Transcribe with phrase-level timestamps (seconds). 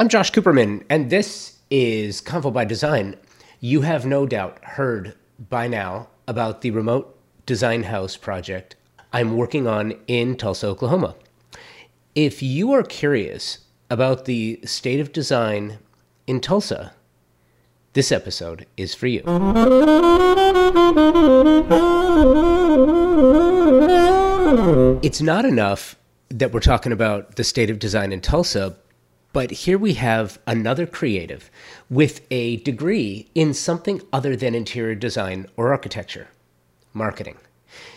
[0.00, 3.16] I'm Josh Cooperman, and this is Convo by Design.
[3.58, 5.16] You have no doubt heard
[5.50, 8.76] by now about the remote design house project
[9.12, 11.16] I'm working on in Tulsa, Oklahoma.
[12.14, 13.58] If you are curious
[13.90, 15.80] about the state of design
[16.28, 16.92] in Tulsa,
[17.94, 19.24] this episode is for you.
[25.02, 25.96] It's not enough
[26.28, 28.76] that we're talking about the state of design in Tulsa,
[29.32, 31.50] but here we have another creative
[31.90, 36.28] with a degree in something other than interior design or architecture,
[36.92, 37.36] marketing.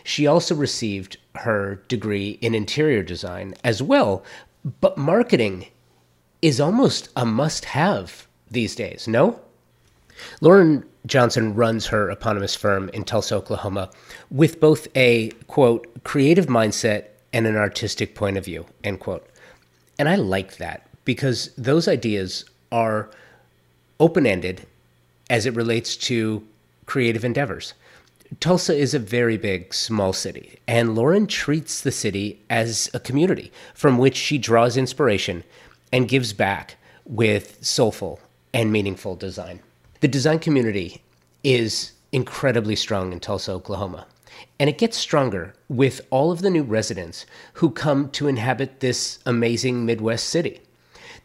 [0.04, 4.23] She also received her degree in interior design as well,
[4.81, 5.67] but marketing
[6.41, 9.40] is almost a must have these days, no?
[10.41, 13.90] Lauren Johnson runs her eponymous firm in Tulsa, Oklahoma,
[14.29, 19.27] with both a quote, creative mindset and an artistic point of view, end quote.
[19.98, 23.10] And I like that because those ideas are
[24.00, 24.66] open ended
[25.30, 26.46] as it relates to
[26.85, 27.74] creative endeavors.
[28.40, 33.52] Tulsa is a very big, small city, and Lauren treats the city as a community
[33.74, 35.43] from which she draws inspiration
[35.91, 38.20] and gives back with soulful
[38.54, 39.60] and meaningful design.
[39.99, 41.02] The design community
[41.43, 44.05] is incredibly strong in Tulsa, Oklahoma,
[44.60, 49.20] and it gets stronger with all of the new residents who come to inhabit this
[49.26, 50.62] amazing Midwest city.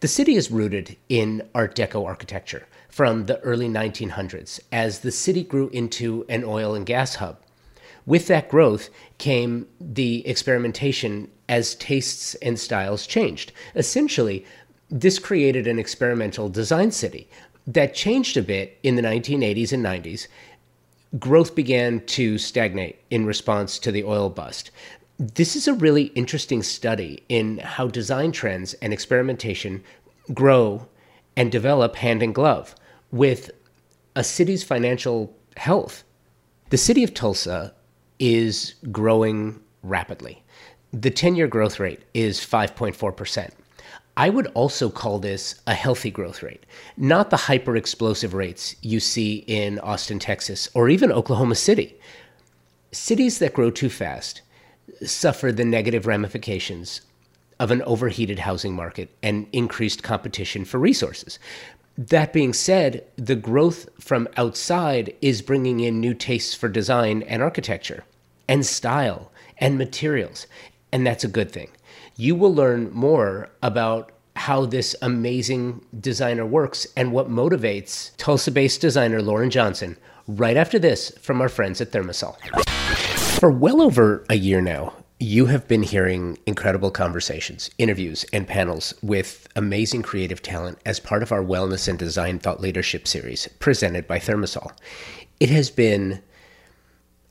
[0.01, 5.43] The city is rooted in Art Deco architecture from the early 1900s as the city
[5.43, 7.39] grew into an oil and gas hub.
[8.05, 13.53] With that growth came the experimentation as tastes and styles changed.
[13.75, 14.45] Essentially,
[14.91, 17.27] this created an experimental design city
[17.67, 20.27] that changed a bit in the 1980s and 90s.
[21.19, 24.71] Growth began to stagnate in response to the oil bust.
[25.19, 29.83] This is a really interesting study in how design trends and experimentation
[30.35, 30.89] grow
[31.37, 32.75] and develop hand in glove
[33.11, 33.51] with
[34.15, 36.05] a city's financial health.
[36.69, 37.73] The city of Tulsa
[38.19, 40.43] is growing rapidly.
[40.93, 43.53] The 10 year growth rate is 5.4%.
[44.19, 46.67] I would also call this a healthy growth rate,
[46.99, 51.99] not the hyper explosive rates you see in Austin, Texas, or even Oklahoma City.
[52.93, 54.43] Cities that grow too fast
[55.05, 57.03] suffer the negative ramifications
[57.59, 61.39] of an overheated housing market and increased competition for resources.
[61.99, 67.43] That being said, the growth from outside is bringing in new tastes for design and
[67.43, 68.05] architecture,
[68.49, 70.47] and style and materials,
[70.93, 71.71] and that's a good thing.
[72.17, 78.83] You will learn more about how this amazing designer works and what motivates Tulsa based
[78.83, 79.97] designer Lauren Johnson
[80.29, 82.37] right after this from our friends at ThermaSol.
[83.37, 88.95] For well over a year now, you have been hearing incredible conversations, interviews, and panels
[89.03, 94.07] with amazing creative talent as part of our Wellness and Design Thought Leadership series presented
[94.07, 94.73] by ThermaSol.
[95.39, 96.23] It has been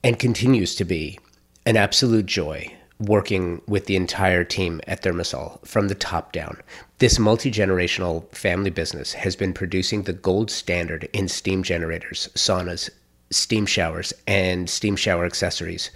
[0.04, 1.18] and continues to be
[1.66, 6.62] an absolute joy working with the entire team at ThermaSol from the top down.
[7.00, 12.92] This multi generational family business has been producing the gold standard in steam generators, saunas,
[13.32, 15.92] steam showers, and steam shower accessories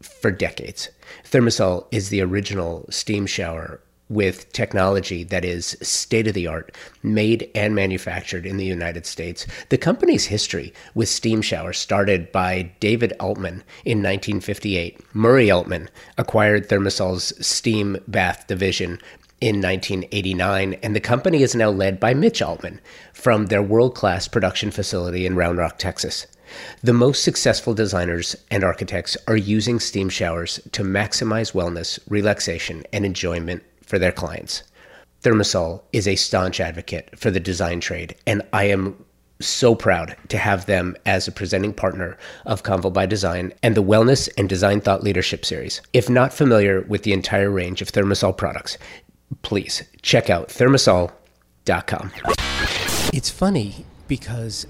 [0.00, 0.90] for decades.
[1.24, 7.50] ThermaSol is the original steam shower with technology that is state of the art, made
[7.54, 9.46] and manufactured in the United States.
[9.68, 15.00] The company's history with steam showers started by David Altman in 1958.
[15.14, 15.88] Murray Altman
[16.18, 19.00] acquired ThermaSol's steam bath division
[19.40, 22.80] in 1989, and the company is now led by Mitch Altman
[23.12, 26.26] from their world class production facility in Round Rock, Texas.
[26.82, 33.04] The most successful designers and architects are using steam showers to maximize wellness, relaxation, and
[33.04, 34.62] enjoyment for their clients.
[35.22, 39.04] ThermaSol is a staunch advocate for the design trade, and I am
[39.40, 43.82] so proud to have them as a presenting partner of Convo by Design and the
[43.82, 45.82] Wellness and Design Thought Leadership Series.
[45.92, 48.78] If not familiar with the entire range of ThermaSol products,
[49.42, 52.12] please check out thermasol.com.
[53.12, 54.66] It's funny because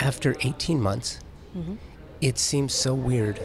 [0.00, 1.20] after 18 months,
[1.56, 1.74] mm-hmm.
[2.20, 3.40] it seems so weird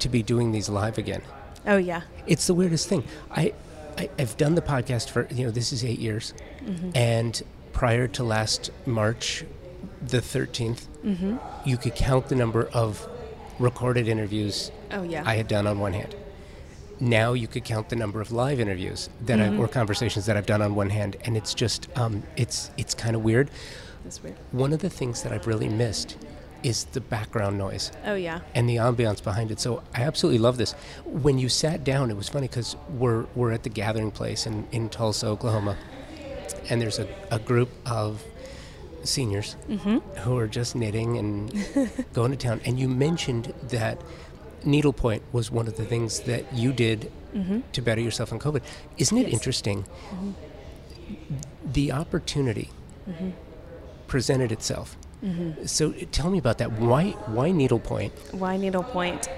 [0.00, 1.22] to be doing these live again.
[1.66, 3.04] Oh yeah, it's the weirdest thing.
[3.30, 3.52] I,
[3.96, 6.34] I have done the podcast for you know this is eight years,
[6.64, 6.90] mm-hmm.
[6.94, 9.44] and prior to last March,
[10.00, 11.36] the 13th, mm-hmm.
[11.68, 13.06] you could count the number of
[13.58, 14.70] recorded interviews.
[14.90, 16.16] Oh yeah, I had done on one hand.
[16.98, 19.58] Now you could count the number of live interviews that mm-hmm.
[19.58, 22.94] I, or conversations that I've done on one hand, and it's just um, it's it's
[22.94, 23.50] kind of weird.
[24.22, 24.36] Weird.
[24.52, 26.16] One of the things that I've really missed
[26.62, 27.90] is the background noise.
[28.04, 28.40] Oh yeah.
[28.54, 29.60] And the ambiance behind it.
[29.60, 30.72] So I absolutely love this.
[31.04, 34.66] When you sat down, it was funny because we're we're at the gathering place in
[34.72, 35.76] in Tulsa, Oklahoma,
[36.68, 38.22] and there's a, a group of
[39.04, 39.98] seniors mm-hmm.
[40.20, 41.52] who are just knitting and
[42.12, 42.60] going to town.
[42.66, 44.00] And you mentioned that
[44.64, 47.60] needlepoint was one of the things that you did mm-hmm.
[47.72, 48.62] to better yourself in COVID.
[48.98, 49.32] Isn't it Yes.
[49.32, 49.84] interesting?
[49.84, 50.30] Mm-hmm.
[51.72, 52.70] The opportunity
[54.10, 54.96] presented itself.
[55.66, 56.72] So tell me about that.
[56.72, 58.12] Why why needlepoint?
[58.32, 59.28] Why needlepoint?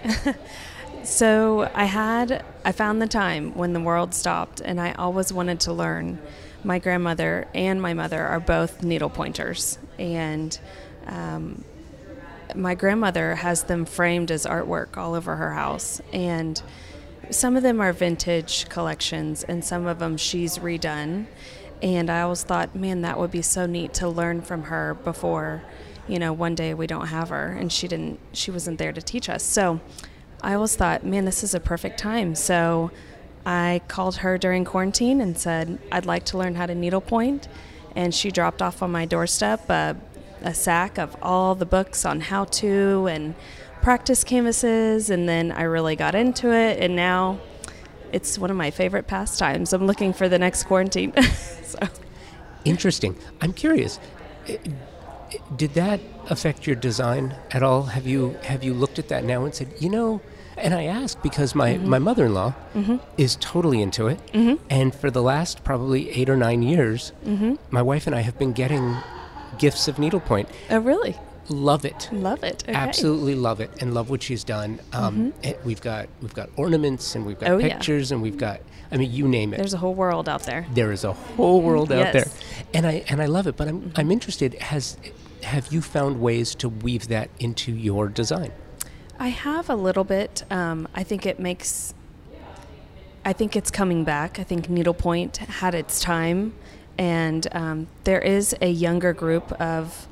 [1.04, 5.60] so I had, I found the time when the world stopped, and I always wanted
[5.60, 6.20] to learn.
[6.64, 10.58] My grandmother and my mother are both needlepointers, and
[11.06, 11.64] um,
[12.54, 16.00] my grandmother has them framed as artwork all over her house.
[16.12, 16.62] And
[17.30, 21.26] some of them are vintage collections, and some of them she's redone.
[21.82, 25.62] And I always thought, man, that would be so neat to learn from her before,
[26.06, 29.02] you know, one day we don't have her, and she didn't, she wasn't there to
[29.02, 29.43] teach us.
[29.43, 29.81] So
[30.40, 32.37] I always thought, man, this is a perfect time.
[32.37, 32.93] So
[33.44, 37.49] I called her during quarantine and said, I'd like to learn how to needlepoint.
[37.96, 39.96] And she dropped off on my doorstep a,
[40.40, 43.35] a sack of all the books on how to and
[43.82, 45.11] practice canvases.
[45.11, 46.78] And then I really got into it.
[46.81, 47.40] And now
[48.12, 49.73] it's one of my favorite pastimes.
[49.73, 51.12] I'm looking for the next quarantine.
[51.64, 51.79] so.
[52.64, 53.17] Interesting.
[53.41, 53.99] I'm curious.
[54.49, 54.59] i-
[55.56, 57.85] Did that affect your design at all?
[57.85, 60.20] Have you have you looked at that now and said, you know?
[60.59, 61.88] And I ask because my, mm-hmm.
[61.88, 62.97] my mother-in-law mm-hmm.
[63.17, 64.62] is totally into it, mm-hmm.
[64.69, 67.12] and for the last probably eight or nine years,
[67.70, 68.99] my wife and I have been getting
[69.59, 70.50] gifts of needlepoint.
[70.69, 71.17] Oh, really?
[71.48, 72.08] Love it.
[72.12, 72.62] Love it.
[72.68, 72.72] Okay.
[72.72, 74.80] Absolutely love it and love what she's done.
[74.92, 77.68] Um, it- we've got we've got ornaments and we've got Oh, yeah.
[77.74, 78.60] pictures and we've got
[78.90, 80.66] I mean you name it There's a whole world out there.
[80.74, 82.26] there is a whole world out there
[82.74, 84.98] and i and i love it but i'm i'm interested has
[85.42, 88.52] have you found ways to weave that into your design
[89.18, 90.42] I have a little bit.
[90.50, 91.94] Um, I think it makes.
[93.24, 94.40] I think it's coming back.
[94.40, 96.54] I think needlepoint had its time,
[96.98, 100.08] and um, there is a younger group of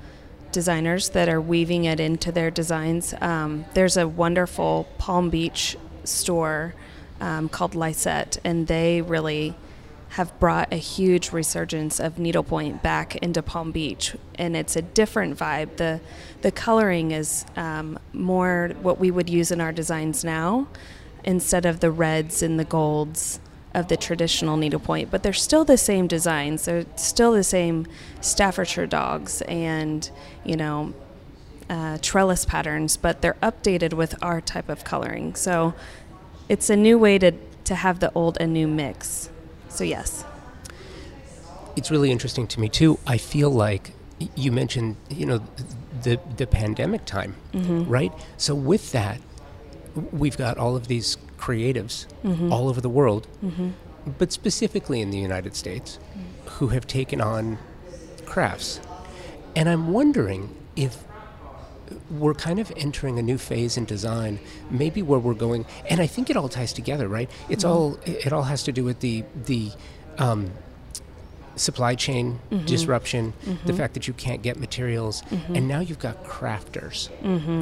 [0.52, 3.14] designers that are weaving it into their designs.
[3.20, 6.74] Um, there's a wonderful Palm Beach store
[7.20, 9.54] um, called Lycette, and they really
[10.10, 15.38] have brought a huge resurgence of needlepoint back into Palm Beach, and it's a different
[15.38, 15.76] vibe.
[15.76, 16.00] the
[16.42, 20.66] The coloring is um, more what we would use in our designs now,
[21.22, 23.38] instead of the reds and the golds
[23.74, 25.10] of the traditional needlepoint.
[25.10, 26.64] But they're still the same designs.
[26.64, 27.86] They're still the same
[28.20, 30.10] Staffordshire dogs, and
[30.44, 30.94] you know.
[31.68, 35.36] Uh, trellis patterns, but they're updated with our type of coloring.
[35.36, 35.72] So
[36.48, 37.30] it's a new way to,
[37.62, 39.30] to have the old and new mix.
[39.68, 40.24] So, yes.
[41.76, 43.92] it's really interesting to me too i feel like
[44.34, 45.42] you mentioned you know
[46.02, 47.34] the the pandemic time
[47.88, 49.20] right so with that
[50.12, 52.52] we've got all of these creatives mm-hmm.
[52.52, 53.70] all over the world mm-hmm.
[54.18, 55.98] but specifically in the united states
[56.56, 57.58] who have taken on
[58.26, 58.80] crafts.
[59.56, 61.04] And i'm wondering if
[62.10, 64.38] we're kind of entering a new phase in design
[64.70, 67.30] maybe where we're going and i think it all ties together right?
[67.48, 67.72] It's mm-hmm.
[67.72, 69.72] all it all has to do with the the
[70.18, 70.50] um,
[71.60, 72.64] supply chain mm-hmm.
[72.64, 73.76] disruption the mm-hmm.
[73.76, 75.56] fact that you can't get materials mm-hmm.
[75.56, 77.08] and now you've got crafters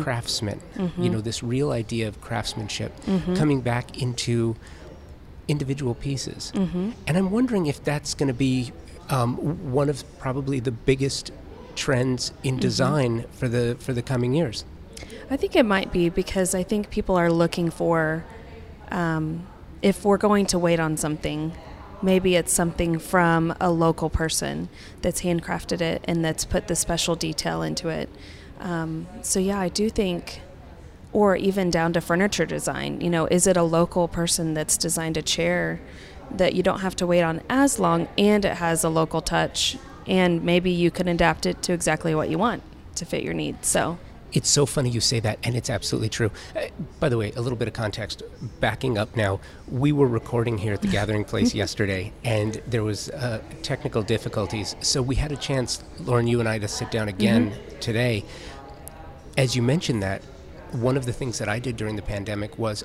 [0.02, 0.60] craftsmen
[0.96, 2.92] you know this real idea of craftsmanship
[3.34, 4.56] coming back into
[5.48, 6.52] individual pieces.
[6.54, 8.72] And i'm wondering if that's going to be
[9.10, 11.32] um, one of probably the biggest
[11.75, 14.64] trends in design for the for the coming years.
[15.30, 18.25] I think it might be because I think people are looking for,
[18.90, 19.46] um,
[19.82, 21.52] if we're going to wait on something,
[22.02, 24.69] maybe it's something from a local person
[25.02, 28.09] that's handcrafted it and that's put the special detail into it.
[28.61, 30.40] Um, so, yeah, I do think,
[31.12, 35.17] or even down to furniture design, you know, is it a local person that's designed
[35.17, 35.81] a chair
[36.31, 39.78] that you don't have to wait on as long and it has a local touch
[40.07, 42.62] and maybe you can adapt it to exactly what you want
[42.95, 43.69] to fit your needs.
[43.69, 43.99] So,
[44.32, 46.30] It's so funny you say that, and it's absolutely true.
[46.54, 46.66] Uh,
[47.00, 48.23] by the way, a little bit of context.
[48.61, 53.08] Backing up now, we were recording here at the Gathering Place yesterday, and there was
[53.11, 54.76] uh, technical difficulties.
[54.80, 58.25] So we had a chance, Lauren, you and I, to sit down again today.
[59.37, 60.23] As you mentioned that,
[60.73, 62.85] one of the things that I did during the pandemic was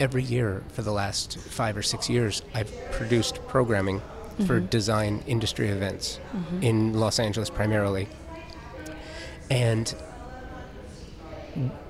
[0.00, 4.02] every year for the last five or six years, I've produced programming
[4.46, 6.18] for design industry events
[6.60, 8.08] in Los Angeles primarily.
[9.50, 9.94] And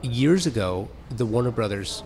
[0.03, 2.03] years ago, the Warner Brothers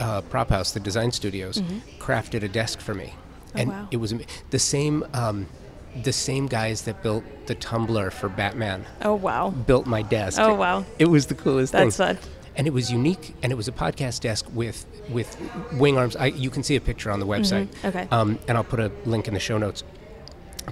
[0.00, 1.60] uh, prop house, the design studios,
[1.98, 3.14] crafted a desk for me,
[3.54, 3.58] Mm-hmm.
[3.58, 3.88] Oh, and wow.
[3.90, 4.14] it was
[4.50, 5.04] the same.
[5.12, 5.46] Um,
[6.02, 9.50] the same guys that built the tumbler for Batman oh, wow.
[9.50, 10.40] built my desk.
[10.40, 10.84] Oh, wow.
[10.98, 12.06] It was the coolest That's thing.
[12.06, 12.32] That's fun.
[12.56, 15.36] And it was unique, and it was a podcast desk with with
[15.74, 16.16] wing arms.
[16.16, 17.68] I, you can see a picture on the website.
[17.84, 18.08] Okay.
[18.10, 19.84] Um, and I'll put a link in the show notes.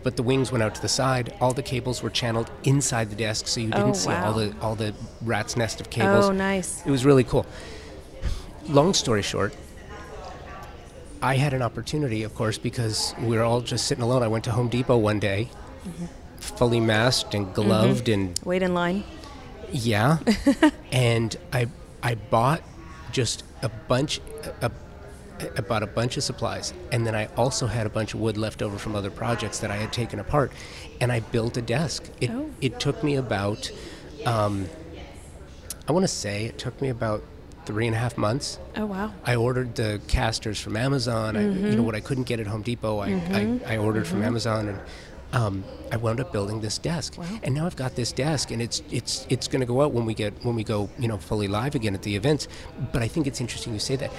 [0.02, 1.34] But the wings went out to the side.
[1.40, 4.32] All the cables were channeled inside the desk, so you oh, didn't Oh, see all
[4.32, 6.26] the all the rat's nest of cables.
[6.26, 6.84] Oh, nice.
[6.84, 7.46] It was really cool.
[8.68, 9.54] Long story short,
[11.20, 14.22] I had an opportunity, of course, because we were all just sitting alone.
[14.22, 15.48] I went to Home Depot one day,
[15.86, 16.06] mm-hmm.
[16.38, 17.54] fully masked and mm-hmm.
[17.54, 19.04] gloved, and Wait in line.
[19.70, 20.18] yeah,
[20.92, 21.68] and I
[22.02, 22.62] I bought
[23.12, 24.20] just a bunch.
[24.60, 24.70] A,
[25.56, 28.36] I bought a bunch of supplies, and then I also had a bunch of wood
[28.36, 30.52] left over from other projects that I had taken apart,
[31.00, 32.04] and I built a desk.
[32.20, 32.50] It Oh.
[32.60, 33.70] it took me about,
[34.26, 34.68] um,
[35.88, 37.22] I want to say it took me about
[37.64, 38.58] three and a half months.
[38.76, 39.12] Oh, wow.
[39.24, 41.36] I ordered the casters from Amazon.
[41.36, 43.08] I, you know what I couldn't get at Home Depot, I,
[43.66, 44.80] I, I ordered from Amazon, and
[45.32, 47.16] um, I wound up building this desk.
[47.16, 47.24] wow.
[47.42, 50.04] And now I've got this desk, and it's it's it's going to go out when
[50.04, 52.48] we get when we go you know fully live again at the events.
[52.92, 54.10] But I think it's interesting you say that.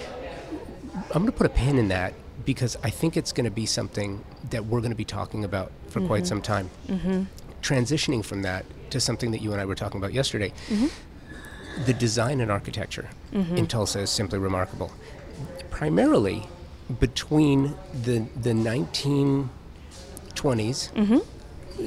[0.95, 2.13] I'm going to put a pin in that
[2.45, 5.71] because I think it's going to be something that we're going to be talking about
[5.87, 6.27] for quite mm-hmm.
[6.27, 6.69] some time.
[6.87, 7.23] Mm-hmm.
[7.61, 10.87] Transitioning from that to something that you and I were talking about yesterday mm-hmm.
[11.85, 14.91] the design and architecture in Tulsa is simply remarkable.
[15.71, 16.47] Primarily
[16.99, 19.49] between the the 1920s,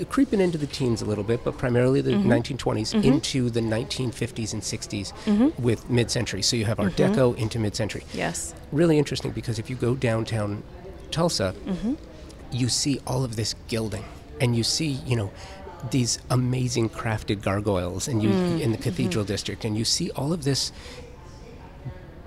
[0.08, 2.30] creeping into the teens a little bit, but primarily the mm-hmm.
[2.30, 3.04] 1920s mm-hmm.
[3.04, 5.62] into the 1950s and 60s mm-hmm.
[5.62, 6.42] with mid-century.
[6.42, 8.04] So you have Art Deco into mid-century.
[8.12, 8.54] Yes.
[8.72, 10.62] Really interesting because if you go downtown
[11.10, 11.54] Tulsa,
[12.50, 14.04] you see all of this gilding,
[14.40, 15.30] and you see you know
[15.90, 18.60] these amazing crafted gargoyles, and you mm.
[18.60, 20.72] in the cathedral district, and you see all of this.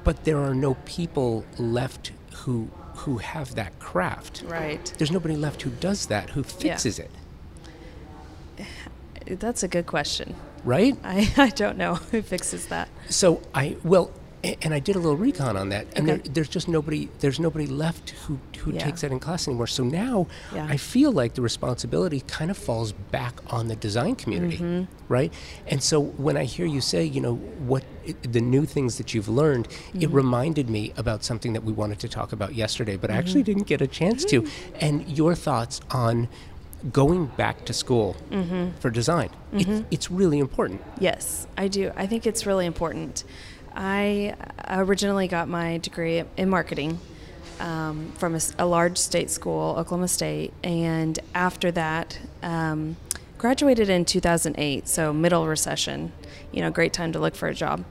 [0.03, 4.43] But there are no people left who who have that craft.
[4.45, 4.93] Right.
[4.97, 7.11] There's nobody left who does that, who fixes it,
[9.35, 10.35] That's a good question.
[10.63, 10.97] right?
[11.03, 12.89] I, I don't know who fixes that.
[13.09, 14.11] So I well,
[14.63, 16.21] and I did a little recon on that, and Okay.
[16.21, 17.09] there, there's just nobody.
[17.19, 18.79] There's nobody left who who Yeah.
[18.85, 19.67] takes that in class anymore.
[19.67, 20.65] So now Yeah.
[20.69, 24.83] I feel like the responsibility kind of falls back on the design community, Mm-hmm.
[25.13, 25.33] right?
[25.67, 27.35] And so when I hear you say, you know,
[27.67, 30.01] what it, the new things that you've learned, Mm-hmm.
[30.03, 33.19] it reminded me about something that we wanted to talk about yesterday, but I Mm-hmm.
[33.19, 34.45] actually didn't get a chance to.
[34.81, 36.27] And your thoughts on
[36.91, 38.77] going back to school Mm-hmm.
[38.79, 39.29] for design.
[39.53, 40.81] It's, it's really important.
[40.99, 41.91] Yes, I do.
[41.95, 43.23] I think it's really important.
[43.75, 44.35] I
[44.69, 46.99] originally got my degree in marketing
[47.59, 52.95] um, from a large state school, Oklahoma State, and after that, um,
[53.37, 56.11] graduated in 2008, so middle recession.
[56.51, 57.83] You know, great time to look for a job.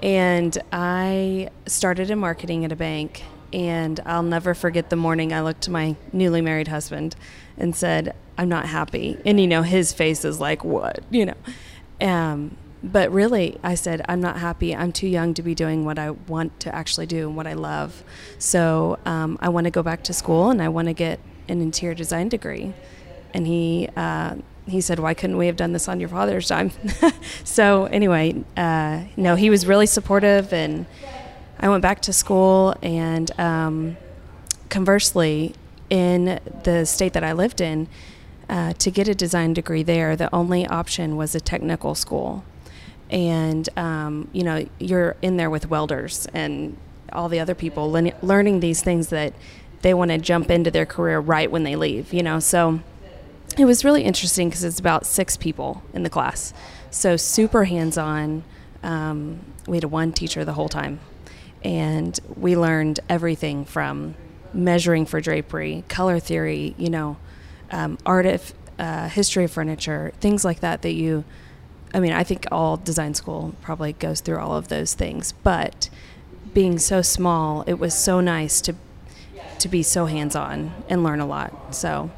[0.00, 5.40] And I started in marketing at a bank, and I'll never forget the morning I
[5.42, 7.16] looked to my newly married husband
[7.56, 9.18] and said, I'm not happy.
[9.26, 11.00] And, you know, his face is like, what?
[11.10, 11.34] You know.
[12.00, 14.74] Um, but really, I said, I'm not happy.
[14.74, 17.54] I'm too young to be doing what I want to actually do and what I
[17.54, 18.04] love.
[18.38, 21.18] So um, I want to go back to school and I want to get
[21.48, 22.72] an interior design degree.
[23.34, 24.36] And he, uh,
[24.68, 26.70] he said, Why couldn't we have done this on your father's time?
[27.44, 30.52] so, anyway, uh, no, he was really supportive.
[30.52, 30.86] And
[31.58, 32.76] I went back to school.
[32.80, 33.96] And um,
[34.68, 35.54] conversely,
[35.90, 37.88] in the state that I lived in,
[38.48, 42.44] uh, to get a design degree there, the only option was a technical school.
[43.10, 46.76] And, um, you know, you're in there with welders and
[47.12, 49.32] all the other people learn- learning these things that
[49.82, 52.40] they want to jump into their career right when they leave, you know.
[52.40, 52.80] So
[53.56, 56.52] it was really interesting because it's about six people in the class.
[56.90, 58.44] So super hands on.
[58.82, 61.00] Um, we had one teacher the whole time.
[61.62, 64.14] And we learned everything from
[64.52, 67.16] measuring for drapery, color theory, you know,
[67.70, 70.82] um, art of uh, history of furniture, things like that.
[70.82, 71.24] That you,
[71.92, 75.32] I mean, I think all design school probably goes through all of those things.
[75.42, 75.90] But
[76.54, 78.74] being so small, it was so nice to
[79.58, 81.74] to be so hands on and learn a lot.
[81.74, 82.10] So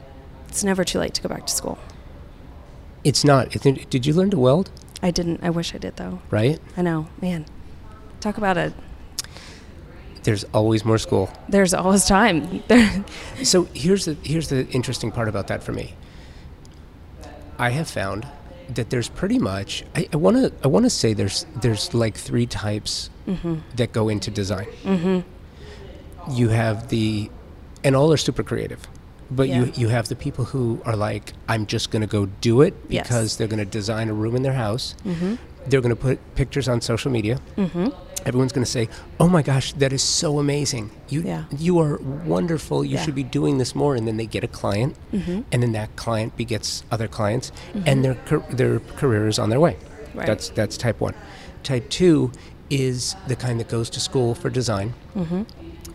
[0.49, 1.78] it's never too late to go back to school.
[3.02, 3.50] It's not.
[3.50, 4.71] Did you learn to weld?
[5.02, 5.42] I didn't.
[5.42, 6.21] I wish I did though.
[6.30, 6.61] Right?
[6.76, 7.47] I know, man.
[8.21, 8.75] Talk about it.
[10.23, 11.31] There's always more school.
[11.49, 12.62] There's always time.
[13.43, 15.95] So here's the here's the interesting part about that for me.
[17.59, 18.27] I have found
[18.75, 22.47] that there's pretty much I want to I want to say there's there's like three
[22.47, 23.57] types mm-hmm.
[23.77, 24.67] that go into design.
[24.85, 25.21] Mm-hmm.
[26.33, 27.31] You have the
[27.83, 28.87] and all are super creative.
[29.31, 29.65] But Yeah.
[29.65, 32.75] you you have the people who are like I'm just going to go do it
[32.89, 33.07] Yes.
[33.07, 34.95] because they're going to design a room in their house.
[35.05, 35.35] Mm-hmm.
[35.67, 37.39] They're going to put pictures on social media.
[38.27, 40.91] Everyone's going to say, "Oh my gosh, that is so amazing!
[41.09, 41.45] You Yeah.
[41.57, 42.85] you are wonderful.
[42.85, 43.03] You Yeah.
[43.05, 45.41] should be doing this more." And then they get a client, mm-hmm.
[45.53, 47.89] and then that client begets other clients, mm-hmm.
[47.89, 48.17] and their
[48.50, 49.77] their career is on their way.
[50.15, 50.27] Right.
[50.27, 51.15] That's that's type one.
[51.62, 52.33] Type two
[52.69, 55.43] is the kind that goes to school for design, mm-hmm.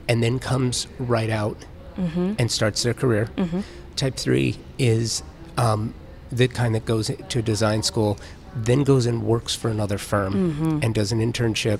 [0.10, 1.58] and then comes right out
[2.38, 3.30] and starts their career.
[3.96, 5.24] Type three is
[5.58, 5.94] um,
[6.30, 8.18] the kind that goes to design school,
[8.56, 10.80] then goes and works for another firm Mm-hmm.
[10.84, 11.80] and does an internship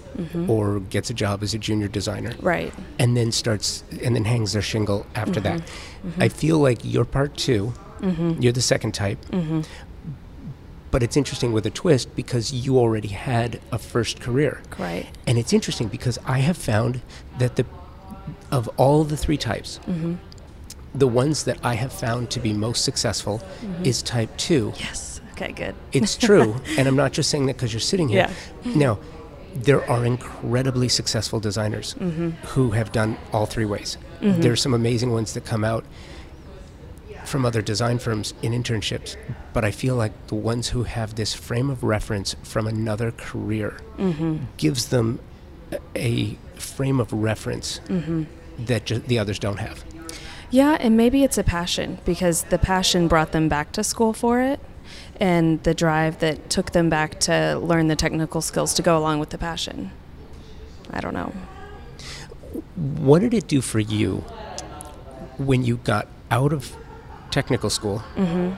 [0.50, 2.34] or gets a job as a junior designer.
[2.42, 2.74] Right.
[3.00, 5.60] And then starts and then hangs their shingle after that.
[5.62, 6.22] Mm-hmm.
[6.22, 7.74] I feel like you're part 2
[8.40, 9.24] You're the second type.
[9.32, 9.62] Mm-hmm.
[10.92, 14.62] But it's interesting with a twist because you already had a first career.
[14.78, 15.08] Right.
[15.28, 17.02] And it's interesting because I have found
[17.40, 17.66] that the
[18.52, 20.16] of all the three types, Mm-hmm.
[20.94, 23.86] the ones that I have found to be most successful Mm-hmm.
[23.86, 24.74] is type two.
[24.78, 25.15] Yes.
[25.36, 25.52] Okay.
[25.52, 25.76] Good.
[25.92, 28.30] It's true, and I'm not just saying that because you're sitting here.
[28.64, 29.00] Now,
[29.54, 32.30] there are incredibly successful designers Mm-hmm.
[32.48, 33.98] who have done all three ways.
[34.22, 35.86] There's some amazing ones that come out
[37.26, 39.16] from other design firms in internships,
[39.54, 43.78] but I feel like the ones who have this frame of reference from another career
[43.98, 44.38] Mm-hmm.
[44.58, 45.20] gives them
[45.72, 48.24] a- a frame of reference Mm-hmm.
[48.66, 49.84] that ju- the others don't have.
[50.52, 54.42] Yeah, and maybe it's a passion because the passion brought them back to school for
[54.42, 54.60] it,
[55.20, 59.20] and the drive that took them back to learn the technical skills to go along
[59.20, 59.92] with the passion.
[60.92, 61.34] I don't know.
[62.76, 64.18] What did it do for you
[65.38, 66.76] when you got out of
[67.32, 68.56] technical school mm-hmm.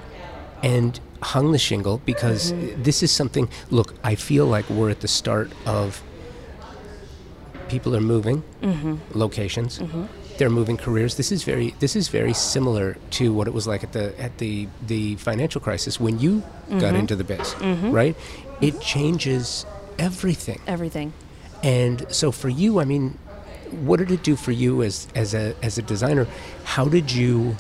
[0.64, 2.02] and hung the shingle?
[2.06, 2.84] Because mm-hmm.
[2.84, 6.02] this is something, look, I feel like we're at the start of
[7.70, 8.98] people are moving mm-hmm.
[9.14, 9.80] locations.
[10.38, 11.16] They're moving careers.
[11.16, 14.38] This is very this is very similar to what it was like at the at
[14.38, 16.96] the the financial crisis when you got mm-hmm.
[16.96, 17.92] into the biz, mm-hmm.
[17.92, 18.16] right?
[18.62, 19.66] It changes
[19.98, 20.62] everything.
[20.68, 21.14] Everything.
[21.64, 23.18] And so for you, I mean,
[23.72, 26.28] what did it do for you as as a as a designer?
[26.64, 27.58] How did you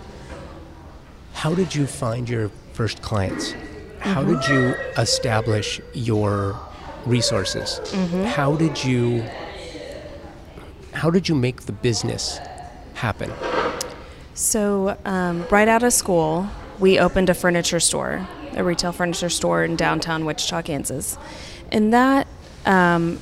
[1.33, 3.53] how did you find your first clients?
[3.99, 4.39] How mm-hmm.
[4.39, 6.59] did you establish your
[7.05, 7.79] resources?
[8.25, 9.23] How did you
[10.93, 12.39] how did you make the business
[12.97, 13.31] happen?
[14.33, 16.47] So, um, right out of school,
[16.79, 21.17] we opened a furniture store, a retail furniture store in downtown Wichita, Kansas.
[21.71, 22.27] And that
[22.65, 23.19] um,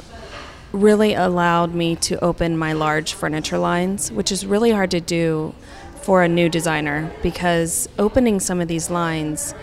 [0.74, 5.56] really allowed me to open my large furniture lines, which is really hard to do
[6.02, 9.56] for a new designer because opening some of these lines,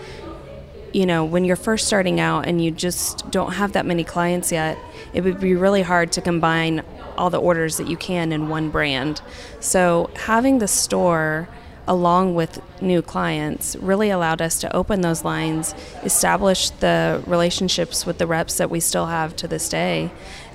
[0.91, 4.51] you know, when you're first starting out and you just don't have that many clients
[4.51, 4.77] yet,
[5.13, 6.83] it would be really hard to combine
[7.17, 9.21] all the orders that you can in one brand.
[9.59, 11.47] So, having the store
[11.85, 18.17] along with new clients really allowed us to open those lines, establish the relationships with
[18.17, 20.09] the reps that we still have to this day,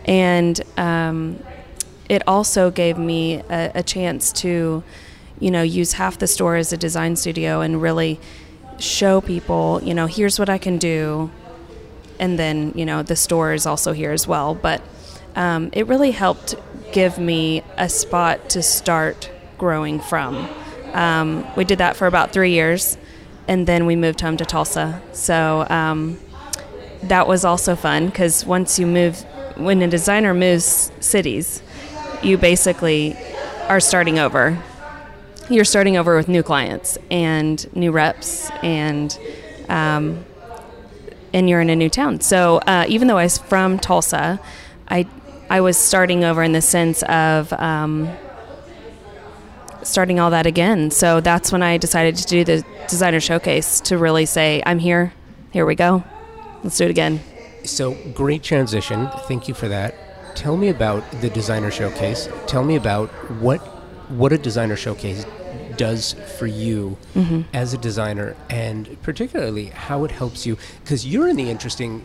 [0.07, 1.39] and um,
[2.09, 4.83] it also gave me a, a chance to,
[5.39, 8.19] you know, use half the store as a design studio and really
[8.79, 11.31] show people, you know, here's what I can do.
[12.19, 14.55] And then, you know, the store is also here as well.
[14.55, 14.83] But
[15.39, 16.57] um, it really helped
[16.93, 20.49] give me a spot to start growing from.
[20.93, 22.99] Um, we did that for about three years,
[23.47, 25.01] and then we moved home to Tulsa.
[25.13, 26.19] So um,
[27.05, 29.21] that was also fun because once you move,
[29.57, 31.63] when a designer moves cities,
[32.21, 33.17] you basically
[33.69, 34.61] are starting over.
[35.49, 39.17] You're starting over with new clients and new reps, and
[39.69, 40.25] um,
[41.33, 42.23] and you're in a new town.
[42.23, 44.41] So uh, even though I was from Tulsa,
[44.89, 45.07] I
[45.51, 48.09] I was starting over in the sense of um,
[49.83, 50.91] starting all that again.
[50.91, 55.13] So that's when I decided to do the designer showcase to really say, I'm here.
[55.51, 56.05] Here we go.
[56.63, 57.21] Let's do it again.
[57.65, 59.09] So great transition.
[59.27, 59.95] Thank you for that.
[60.37, 62.29] Tell me about the designer showcase.
[62.47, 63.09] Tell me about
[63.41, 63.59] what
[64.09, 65.27] what a designer showcase
[65.77, 66.97] does for you
[67.53, 72.05] as a designer, and particularly how it helps you because you're in the interesting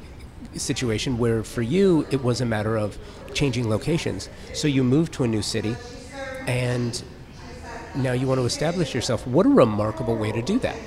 [0.56, 2.98] situation where for you it was a matter of
[3.34, 4.30] changing locations.
[4.54, 5.76] So you move to a new city,
[6.48, 7.02] and
[7.96, 9.26] now you want to establish yourself.
[9.28, 10.78] What a remarkable way to do that.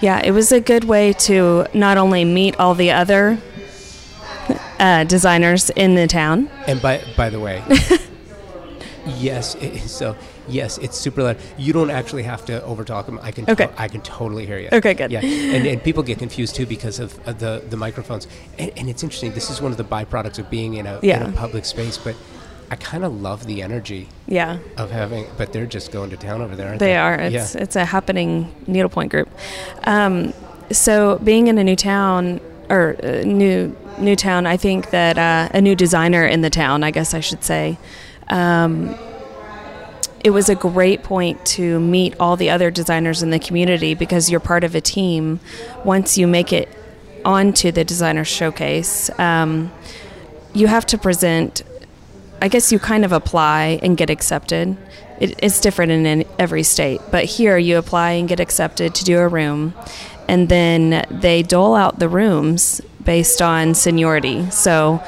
[0.00, 3.38] Yeah, it was a good way to not only meet all the other
[4.78, 6.48] uh, designers in the town.
[6.66, 7.62] And by by the way,
[9.06, 9.54] yes.
[9.56, 10.16] It, so
[10.50, 11.36] yes, it's super loud.
[11.58, 13.18] You don't actually have to overtalk them.
[13.22, 13.46] I can.
[13.46, 13.68] to- Okay.
[13.76, 14.68] I can totally hear you.
[14.72, 15.10] Okay, good.
[15.10, 18.26] Yeah, and, and people get confused too because of, of the the microphones.
[18.58, 19.32] And, and it's interesting.
[19.32, 21.98] This is one of the byproducts of being in a in a public space.
[21.98, 22.16] But
[22.70, 25.26] I kind of love the energy Yeah, of having.
[25.36, 26.68] But they're just going to town over there.
[26.68, 27.14] Aren't they, they are.
[27.14, 27.62] It's yeah.
[27.62, 29.28] it's a happening needlepoint group.
[29.84, 30.32] Um,
[30.70, 35.48] so being in a new town or uh, new new town, I think that uh,
[35.52, 37.76] a new designer in the town, I guess I should say.
[38.28, 38.94] Um,
[40.22, 44.30] it was a great point to meet all the other designers in the community because
[44.30, 45.40] you're part of a team.
[45.84, 46.68] Once you make it
[47.24, 49.72] onto the designer showcase, um,
[50.52, 51.62] you have to present
[52.42, 54.76] I guess you kind of apply and get accepted.
[55.20, 59.18] It, it's different in every state, but here you apply and get accepted to do
[59.18, 59.74] a room,
[60.26, 64.50] and then they dole out the rooms based on seniority.
[64.50, 65.02] So,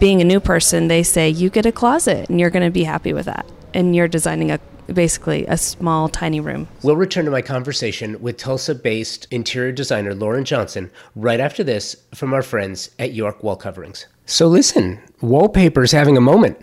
[0.00, 2.84] being a new person, they say you get a closet, and you're going to be
[2.84, 4.60] happy with that, and you're designing a
[4.92, 6.66] basically a small, tiny room.
[6.82, 11.96] We'll return to my conversation with Tulsa based interior designer Lauren Johnson right after this
[12.14, 14.06] from our friends at York Wall Coverings.
[14.26, 16.58] So, listen, wallpaper's having a moment,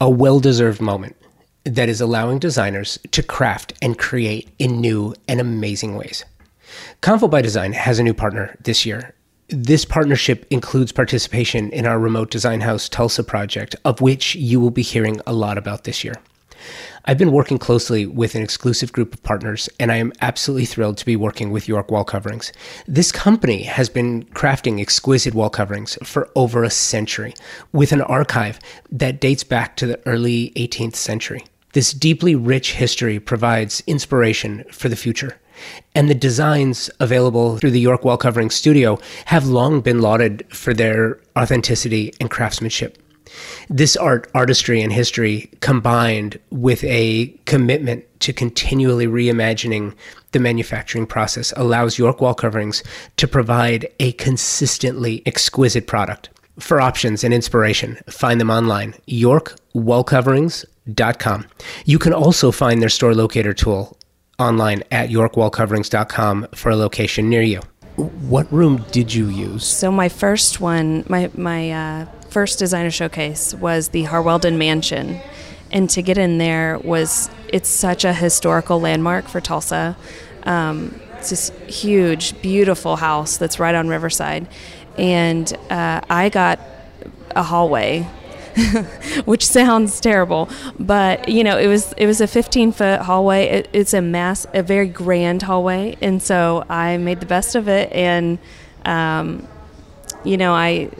[0.00, 1.16] a well deserved moment
[1.64, 6.24] that is allowing designers to craft and create in new and amazing ways.
[7.02, 9.14] Convo by Design has a new partner this year.
[9.52, 14.70] This partnership includes participation in our remote design house Tulsa project, of which you will
[14.70, 16.14] be hearing a lot about this year.
[17.06, 20.98] I've been working closely with an exclusive group of partners, and I am absolutely thrilled
[20.98, 22.52] to be working with York Wall Coverings.
[22.86, 27.34] This company has been crafting exquisite wall coverings for over a century,
[27.72, 28.60] with an archive
[28.92, 31.44] that dates back to the early 18th century.
[31.72, 35.40] This deeply rich history provides inspiration for the future.
[35.94, 40.72] And the designs available through the York Wall Covering Studio have long been lauded for
[40.72, 42.96] their authenticity and craftsmanship.
[43.68, 49.94] This art, artistry, and history combined with a commitment to continually reimagining
[50.32, 52.82] the manufacturing process allows York Wall Coverings
[53.16, 56.28] to provide a consistently exquisite product.
[56.58, 61.46] For options and inspiration, find them online, yorkwallcoverings.com.
[61.84, 63.96] You can also find their store locator tool
[64.40, 67.60] online at yorkwallcoverings.com for a location near you.
[67.96, 69.66] What room did you use?
[69.66, 75.20] So my first one, my my uh, first designer showcase was the Harwelden Mansion.
[75.72, 79.96] And to get in there was, it's such a historical landmark for Tulsa.
[80.44, 84.48] Um, it's this huge, beautiful house that's right on Riverside.
[84.98, 86.58] And uh, I got
[87.36, 88.06] a hallway
[89.24, 93.46] which sounds terrible, but you know, it was it was a 15 foot hallway.
[93.46, 97.68] It, it's a mass, a very grand hallway, and so I made the best of
[97.68, 97.92] it.
[97.92, 98.38] And
[98.84, 99.46] um,
[100.24, 100.90] you know, I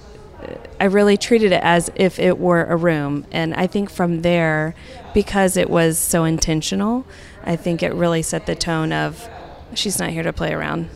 [0.79, 3.27] I really treated it as if it were a room.
[3.31, 4.75] And I think from there,
[5.13, 7.05] because it was so intentional,
[7.45, 9.29] I think it really set the tone of
[9.75, 10.89] she's not here to play around.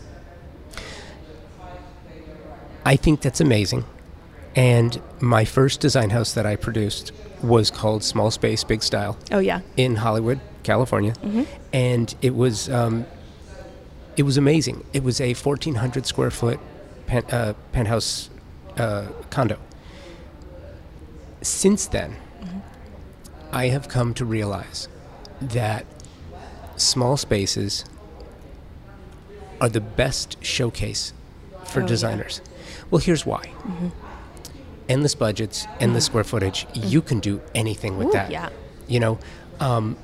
[2.86, 3.84] I think that's amazing.
[4.56, 7.12] And my first design house that I produced
[7.42, 9.18] was called Small Space Big Style.
[9.32, 9.60] Oh yeah.
[9.76, 11.42] In Hollywood, California, mm-hmm.
[11.72, 13.06] and it was um,
[14.16, 14.84] it was amazing.
[14.92, 16.60] It was a 1,400 square foot
[17.06, 18.30] pen, uh, penthouse
[18.78, 19.58] uh, condo.
[21.42, 22.58] Since then, mm-hmm.
[23.52, 24.88] I have come to realize
[25.40, 25.84] that
[26.76, 27.84] small spaces
[29.60, 31.12] are the best showcase
[31.66, 32.40] for oh, designers.
[32.44, 32.84] Yeah.
[32.90, 33.46] Well, here's why.
[33.46, 33.88] Mm-hmm.
[34.88, 36.10] Endless budgets, endless mm-hmm.
[36.12, 36.66] square footage.
[36.66, 36.88] Mm-hmm.
[36.88, 38.30] You can do anything with Ooh, that.
[38.30, 38.50] Yeah.
[38.86, 39.18] You know,
[39.60, 39.96] um,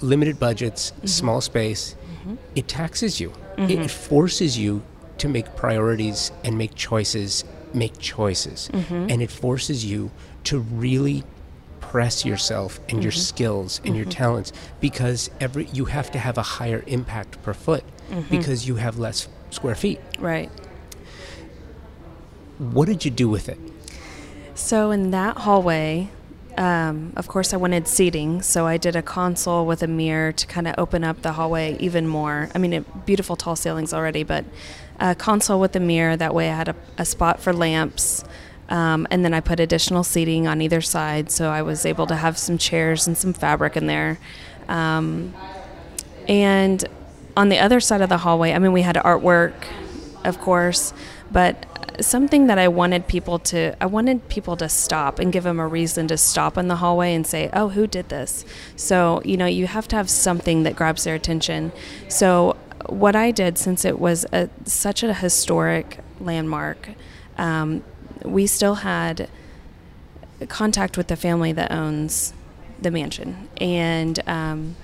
[0.00, 1.06] limited budgets, mm-hmm.
[1.06, 1.96] small space.
[2.20, 2.34] Mm-hmm.
[2.54, 3.32] It taxes you.
[3.58, 4.84] It forces you
[5.18, 9.10] to make priorities and make choices make choices mm-hmm.
[9.10, 10.10] and it forces you
[10.44, 11.22] to really
[11.80, 13.02] press yourself and mm-hmm.
[13.02, 13.96] your skills and mm-hmm.
[13.96, 18.20] your talents because every you have to have a higher impact per foot mm-hmm.
[18.30, 20.50] because you have less square feet right
[22.58, 23.58] what did you do with it
[24.58, 26.10] so in that hallway
[26.58, 30.46] um, of course, I wanted seating, so I did a console with a mirror to
[30.48, 32.50] kind of open up the hallway even more.
[32.52, 34.44] I mean, it, beautiful tall ceilings already, but
[34.98, 36.16] a console with a mirror.
[36.16, 38.24] That way, I had a, a spot for lamps.
[38.68, 42.16] Um, and then I put additional seating on either side, so I was able to
[42.16, 44.18] have some chairs and some fabric in there.
[44.68, 45.34] Um,
[46.26, 46.84] and
[47.36, 49.54] on the other side of the hallway, I mean, we had artwork,
[50.24, 50.92] of course,
[51.30, 51.66] but
[52.00, 55.66] something that I wanted people to I wanted people to stop and give them a
[55.66, 58.44] reason to stop in the hallway and say, "Oh, who did this?"
[58.76, 61.72] So, you know, you have to have something that grabs their attention.
[62.08, 66.90] So, what I did, since it was a, such a historic landmark,
[67.36, 67.82] um,
[68.24, 69.28] we still had
[70.48, 72.32] contact with the family that owns
[72.80, 73.48] the mansion.
[73.60, 74.76] And um,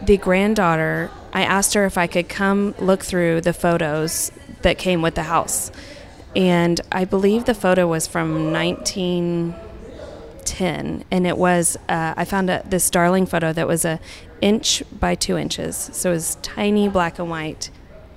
[0.00, 4.30] the granddaughter, I asked her if I could come look through the photos
[4.62, 5.70] that came with the house.
[6.36, 11.04] And I believe the photo was from 1910.
[11.10, 13.98] And it was, uh, I found a, this darling photo that was a
[14.40, 15.90] inch by two inches.
[15.92, 17.70] So it was tiny black and white,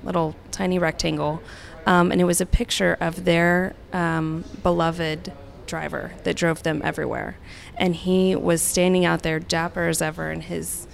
[0.03, 1.41] little tiny rectangle.
[1.85, 5.33] Um, and it was a picture of their um, beloved
[5.65, 7.37] driver that drove them everywhere.
[7.77, 10.87] And he was standing out there, dapper as ever, in his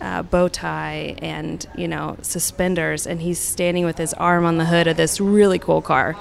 [0.00, 3.06] uh, bow tie and, you know, suspenders.
[3.06, 6.16] And he's standing with his arm on the hood of this really cool car.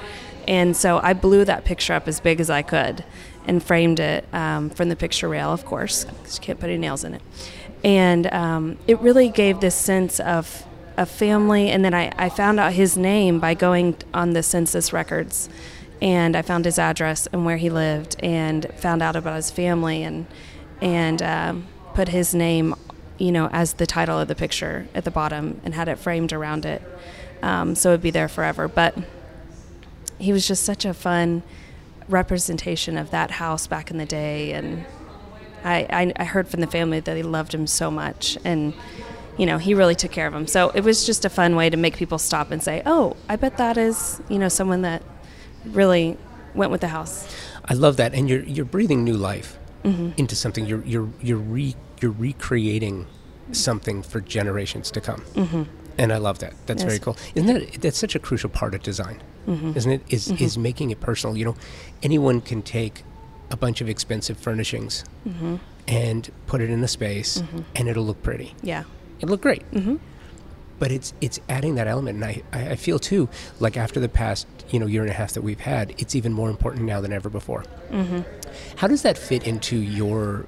[0.48, 3.04] And so I blew that picture up as big as I could.
[3.50, 6.78] and framed it um, from the picture rail, of course, because you can't put any
[6.78, 7.22] nails in it.
[7.84, 10.66] And um, it really gave this sense of
[10.98, 11.70] a family.
[11.72, 15.50] And then I, I found out his name by going on the census records.
[16.00, 20.04] And I found his address and where he lived, and found out about his family,
[20.04, 20.28] and
[20.80, 22.74] and um, put his name,
[23.20, 26.34] you know, as the title of the picture at the bottom, and had it framed
[26.34, 26.82] around it,
[27.44, 28.68] um, so it'd be there forever.
[28.68, 28.98] But
[30.18, 31.44] he was just such a fun
[32.08, 34.86] representation of that house back in the day, and
[35.64, 38.74] I, I, I heard from the family that they loved him so much, and
[39.38, 40.48] you know he really took care of him.
[40.48, 43.36] So it was just a fun way to make people stop and say, "Oh, I
[43.36, 45.04] bet that is you know someone that
[45.66, 46.18] really
[46.56, 47.28] went with the house."
[47.66, 50.12] I love that, and you're you're breathing new life mm-hmm.
[50.18, 50.66] into something.
[50.66, 53.08] You're you're you're re, you're recreating
[53.52, 55.22] something for generations to come.
[55.34, 55.64] Mm-hmm.
[55.98, 56.54] And I love that.
[56.66, 56.90] That's yes.
[56.90, 57.18] very cool.
[57.36, 59.22] Isn't that that's such a crucial part of design?
[59.48, 59.74] Mm-hmm.
[59.76, 60.02] Isn't it?
[60.10, 60.44] Is, mm-hmm.
[60.44, 61.36] is making it personal.
[61.36, 61.56] You know,
[62.02, 63.04] anyone can take
[63.52, 65.58] a bunch of expensive furnishings mm-hmm.
[65.88, 67.62] and put it in a space, mm-hmm.
[67.76, 68.56] and it'll look pretty.
[68.62, 68.84] Yeah,
[69.18, 69.70] it'll look great.
[69.72, 69.98] Mm-hmm.
[70.78, 73.28] But it's it's adding that element, and I, I feel too
[73.60, 76.32] like after the past you know year and a half that we've had, it's even
[76.32, 77.66] more important now than ever before.
[77.90, 78.22] Mm-hmm.
[78.78, 80.46] How does that fit into your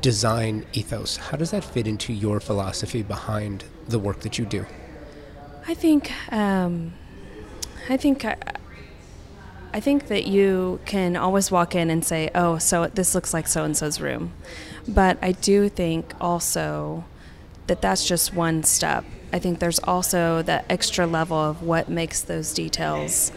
[0.00, 1.16] design ethos?
[1.16, 4.66] How does that fit into your philosophy behind the work that you do?
[5.66, 6.92] I think um,
[7.88, 8.36] I think I,
[9.72, 13.46] I think that you can always walk in and say, "Oh, so this looks like
[13.46, 14.32] so and so's room,"
[14.86, 17.04] but I do think also
[17.66, 19.04] that that's just one step.
[19.32, 23.32] I think there's also that extra level of what makes those details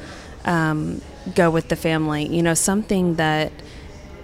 [0.45, 1.01] um,
[1.33, 2.27] go with the family.
[2.27, 3.51] You know, something that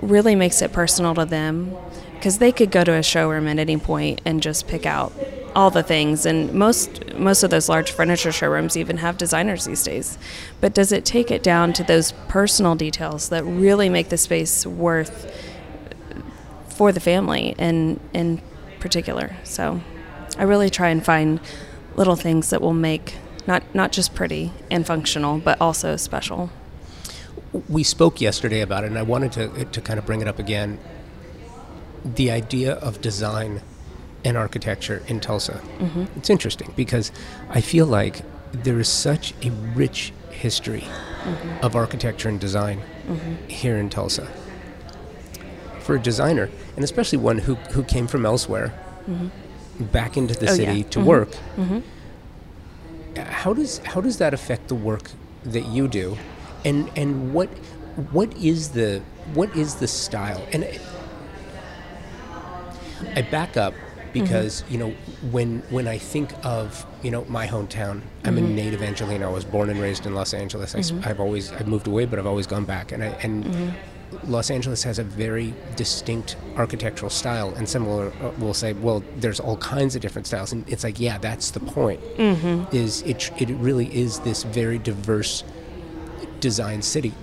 [0.01, 1.75] really makes it personal to them
[2.23, 5.11] because they could go to a showroom at any point and just pick out
[5.53, 9.83] all the things and most most of those large furniture showrooms even have designers these
[9.83, 10.17] days.
[10.61, 14.65] But does it take it down to those personal details that really make the space
[14.65, 15.25] worth
[16.09, 16.21] uh,
[16.69, 18.41] for the family in in
[18.79, 19.35] particular?
[19.43, 19.81] So
[20.37, 21.41] i really try and find
[21.97, 23.15] little things that will make
[23.47, 26.51] not not just pretty and functional but also special.
[27.67, 30.39] We spoke yesterday about it and i wanted to to kind of bring it up
[30.39, 30.79] again
[32.03, 33.61] the idea of design
[34.25, 35.61] and architecture in Tulsa.
[35.79, 36.05] Mm-hmm.
[36.17, 37.11] It's interesting because
[37.49, 41.65] I feel like there is such a rich history mm-hmm.
[41.65, 43.47] of architecture and design mm-hmm.
[43.47, 44.27] here in Tulsa.
[45.79, 48.73] For a designer, and especially one who, who came from elsewhere
[49.07, 49.85] mm-hmm.
[49.85, 50.89] back into the oh, city yeah.
[50.89, 51.07] to mm-hmm.
[51.07, 51.79] work, mm-hmm.
[53.19, 55.11] how does how does that affect the work
[55.43, 56.17] that you do,
[56.63, 57.49] and and what
[58.11, 59.01] what is the
[59.33, 60.63] what is the style and
[63.15, 63.73] I back up
[64.13, 64.73] because mm-hmm.
[64.73, 64.89] you know
[65.31, 68.45] when when I think of you know my hometown, I'm mm-hmm.
[68.45, 69.29] a native Angelino.
[69.29, 70.73] I was born and raised in Los Angeles.
[70.73, 71.03] Mm-hmm.
[71.03, 72.91] I, have always I've moved away, but I've always gone back.
[72.91, 74.31] And I, and mm-hmm.
[74.31, 79.39] Los Angeles has a very distinct architectural style, and some will, will say, well, there's
[79.39, 81.99] all kinds of different styles, and it's like, yeah, that's the point.
[82.17, 82.75] Mm-hmm.
[82.75, 85.43] Is it it really is this very diverse
[86.39, 87.13] design city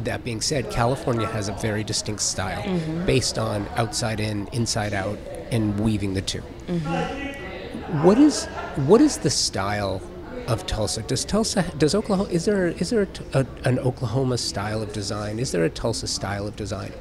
[0.00, 3.06] that being said, California has a very distinct style mm-hmm.
[3.06, 5.18] based on outside in, inside out,
[5.50, 8.02] and weaving the 2 mm-hmm.
[8.02, 8.46] What is
[8.86, 10.00] what is the style
[10.48, 11.02] of Tulsa?
[11.02, 13.02] Does Tulsa does Oklahoma is there is there
[13.34, 15.38] a, a, an Oklahoma style of design?
[15.38, 16.92] Is there a Tulsa style of design?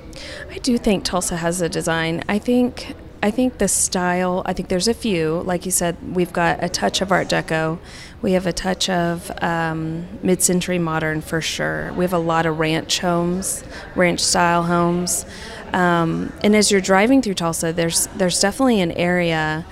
[0.50, 2.24] I do think Tulsa has a design.
[2.28, 5.42] I think I think the style, I think there's a few.
[5.42, 7.78] Like you said, we've got a touch of Art Deco.
[8.24, 11.94] We have a touch of um, mid century modern for sure.
[11.94, 13.64] We have a lot of ranch homes,
[13.96, 15.26] ranch style homes.
[15.72, 19.68] Um, and as you're driving through Tulsa, there's, there's definitely an area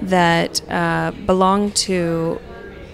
[0.00, 2.40] that uh, belonged to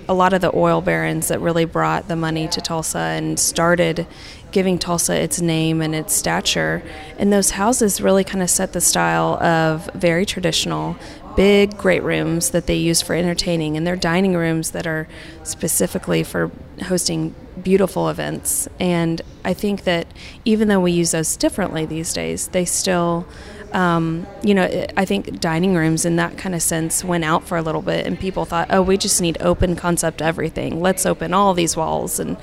[0.06, 4.06] a lot of the oil barons that really brought the money to Tulsa and started
[4.54, 6.80] giving Tulsa its name and its stature.
[7.18, 10.96] And those houses really kind of set the style of very traditional,
[11.36, 15.08] big great rooms that they use for entertaining, and their dining rooms that are
[15.42, 16.52] specifically for
[16.84, 18.68] hosting beautiful events.
[18.78, 20.06] And I think that
[20.44, 23.26] even though we use those differently these days, they still
[23.74, 27.58] um, you know, I think dining rooms in that kind of sense went out for
[27.58, 30.80] a little bit, and people thought, oh, we just need open concept everything.
[30.80, 32.36] Let's open all these walls and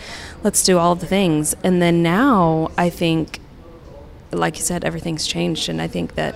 [0.44, 1.56] let's do all the things.
[1.64, 3.40] And then now I think,
[4.32, 6.36] like you said, everything's changed, and I think that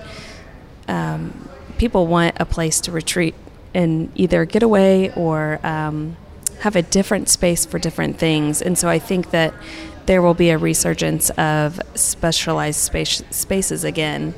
[0.88, 3.34] um, people want a place to retreat
[3.74, 6.16] and either get away or um,
[6.60, 8.62] have a different space for different things.
[8.62, 9.52] And so I think that
[10.06, 14.32] there will be a resurgence of specialized space, spaces again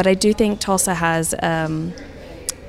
[0.00, 1.92] but I do think Tulsa has um,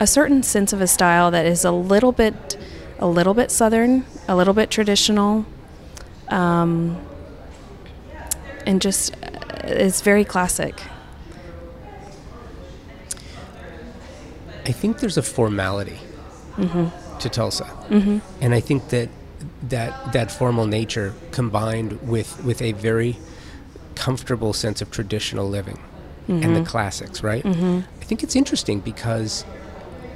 [0.01, 2.57] a certain sense of a style that is a little bit,
[2.99, 5.45] a little bit southern, a little bit traditional,
[6.27, 6.99] um,
[8.65, 9.15] and just
[9.63, 10.83] it's very classic.
[14.65, 15.99] I think there's a formality
[16.57, 17.19] Mm-hmm.
[17.19, 17.69] to Tulsa,
[18.41, 19.07] and I think that
[19.69, 23.15] that that formal nature combined with with a very
[23.95, 25.79] comfortable sense of traditional living
[26.31, 26.53] and Mm-hmm.
[26.63, 27.45] the classics, right?
[27.45, 29.45] I think it's interesting because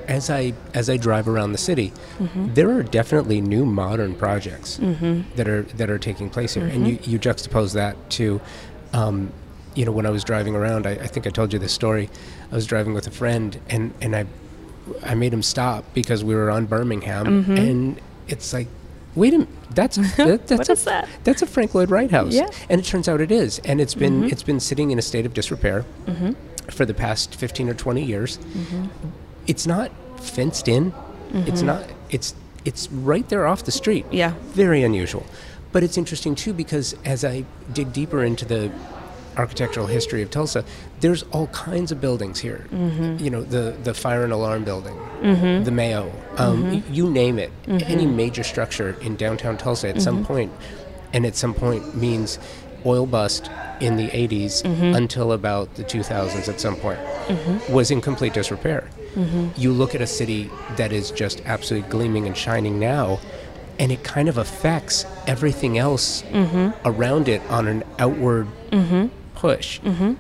[0.08, 2.54] as I as I drive around the city, Mm-hmm.
[2.54, 4.78] there are definitely new modern projects
[5.36, 8.42] that are that are taking place here, and you, you juxtapose that to.
[8.94, 9.32] Um,
[9.76, 12.10] you know, when I was driving around, I, I think I told you this story.
[12.50, 14.26] I was driving with a friend, and, and I
[15.04, 17.58] I made him stop because we were on Birmingham, Mm-hmm.
[17.58, 18.68] and it's like,
[19.16, 21.10] wait a minute, that's that, that's What a, is that?
[21.24, 22.50] That's a Frank Lloyd Wright house, Yeah.
[22.70, 24.32] and it turns out it is, and it's been mm-hmm.
[24.32, 26.32] it's been sitting in a state of disrepair mm-hmm.
[26.70, 28.38] for the past fifteen or twenty years.
[28.38, 28.86] Mm-hmm.
[29.48, 30.94] It's not fenced in.
[31.34, 31.84] It's not.
[32.10, 34.06] It's it's right there off the street.
[34.12, 34.34] Yeah.
[34.54, 35.26] Very unusual.
[35.72, 38.72] But it's interesting too because as I dig deeper into the
[39.38, 40.64] architectural history of Tulsa,
[41.00, 42.66] there's all kinds of buildings here.
[42.72, 43.24] Mm-hmm.
[43.24, 45.64] You know, the, the fire and alarm building, mm-hmm.
[45.64, 47.52] the Mayo, um, y- you name it.
[47.68, 50.52] Any major structure in downtown Tulsa at some point,
[51.14, 52.40] and at some point means
[52.86, 54.64] oil bust in the 80s
[54.96, 57.00] until about the 2000s at some point,
[57.70, 58.88] was in complete disrepair.
[59.58, 63.20] You look at a city that is just absolutely gleaming and shining now,
[63.80, 66.24] and it kind of affects everything else
[66.86, 68.48] around it on an outward
[69.36, 69.80] push.
[69.82, 70.14] Mm-hmm.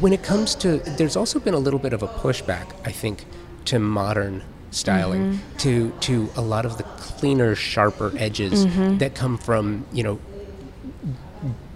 [0.00, 3.24] When it comes to, there's also been a little bit of a pushback, I think,
[3.66, 5.56] to modern styling, mm-hmm.
[5.58, 8.98] to to a lot of the cleaner, sharper edges mm-hmm.
[8.98, 10.18] that come from, you know,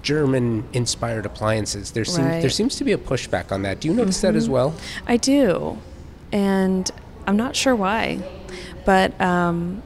[0.02, 1.92] German-inspired appliances.
[1.92, 3.80] There seems there seems to be a pushback on that.
[3.80, 4.74] Do you notice that as well?
[5.06, 5.78] I do,
[6.32, 6.90] and
[7.26, 8.22] I'm not sure why,
[8.84, 9.82] but um,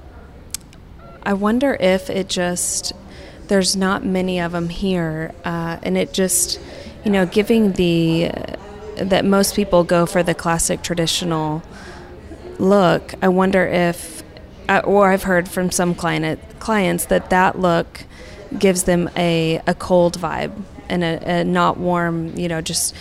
[1.22, 2.92] I wonder if it just
[3.48, 6.60] there's not many of them here, uh, and it just
[7.04, 8.30] you know giving the
[8.96, 11.62] that most people go for the classic traditional
[12.58, 13.14] look.
[13.22, 14.22] I wonder if,
[14.68, 18.04] uh, or I've heard from some client clients that that look
[18.58, 20.52] gives them a, a cold vibe
[20.88, 22.94] and a, a not warm, you know, just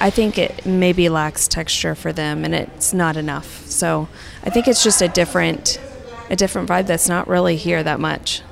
[0.00, 3.66] I think it maybe lacks texture for them and it's not enough.
[3.66, 4.08] So
[4.42, 5.80] I think it's just a different
[6.28, 8.42] a different vibe that's not really here that much.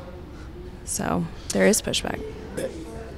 [0.88, 2.20] So there is pushback.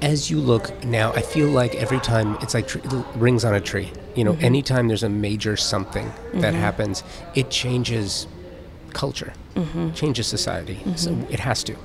[0.01, 2.79] as you look now, I feel like every time it's like tr-
[3.15, 3.91] rings on a tree.
[4.15, 4.45] You know, mm-hmm.
[4.45, 6.55] anytime there's a major something that mm-hmm.
[6.55, 7.03] happens,
[7.35, 8.27] it changes
[8.93, 9.93] culture, mm-hmm.
[9.93, 10.79] changes society.
[10.95, 11.75] So it has to.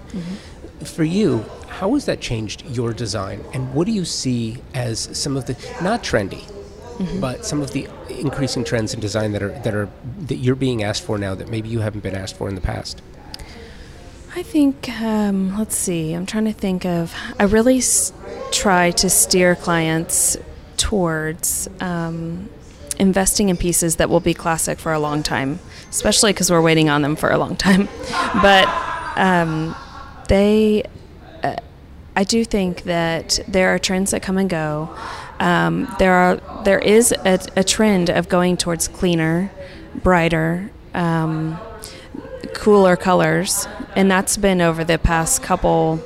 [0.84, 5.36] For you, how has that changed your design, and what do you see as some
[5.36, 6.44] of the not trendy,
[7.20, 9.88] but some of the increasing trends in design that are that are
[10.26, 12.60] that you're being asked for now that maybe you haven't been asked for in the
[12.60, 13.02] past?
[14.36, 18.12] I think, um, let's see, I'm trying to think of, I really s-
[18.52, 20.36] try to steer clients
[20.76, 22.50] towards um,
[22.98, 26.90] investing in pieces that will be classic for a long time, especially because we're waiting
[26.90, 27.88] on them for a long time.
[28.42, 28.68] But
[29.16, 29.74] um,
[30.28, 30.82] they,
[31.42, 31.56] uh,
[32.14, 34.94] I do think that there are trends that come and go.
[35.40, 39.50] Um, there are there is a, a trend of going towards cleaner,
[40.02, 41.58] brighter, um,
[42.56, 46.02] cooler colors, and that's been over the past couple.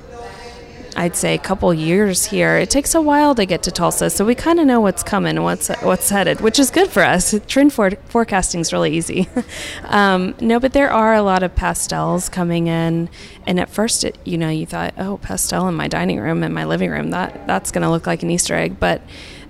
[0.97, 2.59] I'd say couple years here.
[2.59, 5.41] It takes a while to get to Tulsa, so we kind of know what's coming,
[5.43, 7.35] what's what's headed, which is good for us.
[7.47, 9.29] Trend for, forecasting is really easy.
[9.85, 13.09] um, no, but there are a lot of pastels coming in,
[13.47, 16.53] and at first, it, you know, you thought, oh, pastel in my dining room and
[16.53, 19.01] my living room, that that's going to look like an Easter egg, but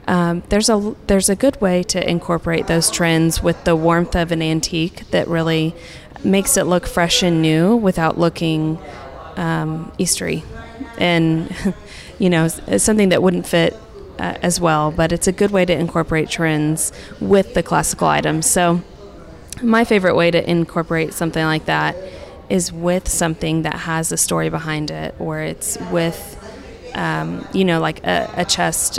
[0.06, 4.32] um, there's a there's a good way to incorporate those trends with the warmth of
[4.32, 5.74] an antique that really
[6.24, 8.78] makes it look fresh and new without looking
[9.36, 10.42] um, Eastery,
[10.98, 11.54] and
[12.18, 13.76] you know it's something that wouldn't fit
[14.18, 14.90] uh, as well.
[14.90, 18.48] But it's a good way to incorporate trends with the classical items.
[18.48, 18.82] So
[19.62, 21.96] my favorite way to incorporate something like that
[22.48, 26.36] is with something that has a story behind it, or it's with
[26.94, 28.98] um, you know like a, a chest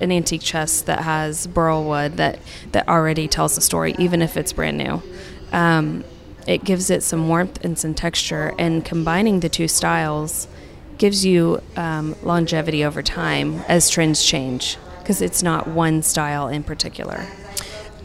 [0.00, 2.38] an antique chest that has burl wood that
[2.72, 5.00] that already tells the story even if it's brand new
[5.52, 6.02] um,
[6.46, 10.48] it gives it some warmth and some texture and combining the two styles
[10.98, 16.62] gives you um, longevity over time as trends change because it's not one style in
[16.62, 17.26] particular.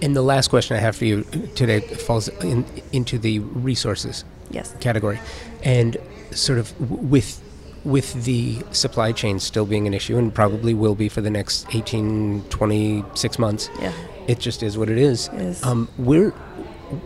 [0.02, 1.24] And the last question I have for you
[1.56, 4.74] today falls in, into the resources yes.
[4.80, 5.20] category,
[5.64, 5.98] and
[6.32, 7.42] sort of with
[7.84, 11.66] with the supply chain still being an issue and probably will be for the next
[11.74, 13.94] 18 26 months yeah.
[14.28, 15.30] it just is what it is.
[15.30, 15.64] It is.
[15.64, 16.34] um where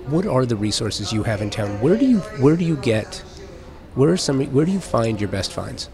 [0.08, 3.16] what are the resources you have in town where do you where do you get
[3.96, 5.90] where are some where do you find your best finds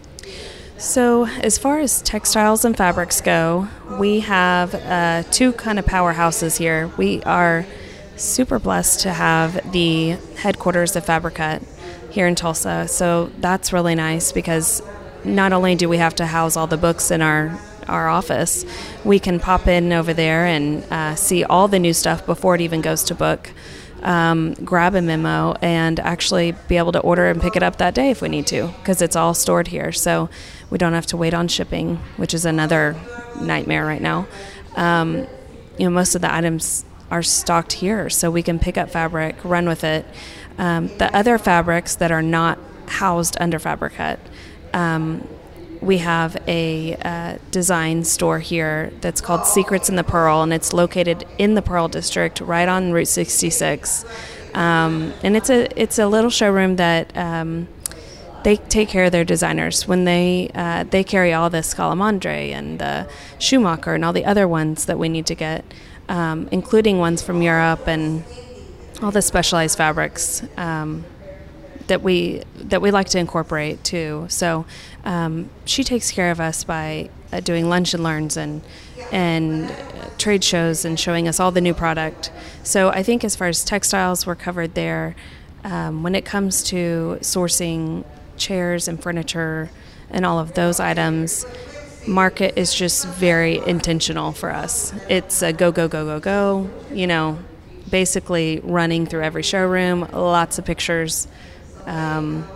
[0.78, 3.66] So, as far as textiles and fabrics go,
[3.98, 6.86] we have uh, two kind of powerhouses here.
[6.96, 7.66] We are
[8.14, 11.64] super blessed to have the headquarters of Fabricut
[12.10, 12.86] here in Tulsa.
[12.86, 14.80] So, that's really nice because
[15.24, 17.58] not only do we have to house all the books in our
[17.88, 18.64] our office,
[19.04, 22.60] we can pop in over there and uh, see all the new stuff before it
[22.60, 23.50] even goes to book
[24.02, 27.94] um, grab a memo and actually be able to order and pick it up that
[27.94, 29.92] day if we need to because it's all stored here.
[29.92, 30.28] So
[30.70, 32.96] we don't have to wait on shipping, which is another
[33.40, 34.26] nightmare right now.
[34.76, 35.26] Um,
[35.78, 39.36] you know, most of the items are stocked here, so we can pick up fabric,
[39.44, 40.04] run with it.
[40.58, 44.18] Um, the other fabrics that are not housed under Fabricut,
[44.74, 45.26] um,
[45.80, 50.72] we have a uh, design store here that's called Secrets in the Pearl, and it's
[50.72, 54.04] located in the Pearl District, right on Route 66.
[54.54, 57.68] Um, and it's a it's a little showroom that um,
[58.44, 62.78] they take care of their designers when they uh, they carry all the Scalamandre and
[62.78, 63.08] the
[63.38, 65.64] Schumacher and all the other ones that we need to get,
[66.08, 68.24] um, including ones from Europe and
[69.02, 70.42] all the specialized fabrics.
[71.88, 74.26] That we that we like to incorporate too.
[74.28, 74.64] So
[75.04, 78.62] um, she takes care of us by uh, doing lunch and learns and
[79.10, 79.74] and
[80.18, 82.30] trade shows and showing us all the new product.
[82.62, 85.16] So I think as far as textiles, we're covered there.
[85.64, 88.04] Um, when it comes to sourcing
[88.36, 89.70] chairs and furniture
[90.10, 91.46] and all of those items,
[92.06, 94.92] market is just very intentional for us.
[95.08, 96.70] It's a go go go go go.
[96.92, 97.38] You know,
[97.90, 101.28] basically running through every showroom, lots of pictures
[101.88, 102.46] um,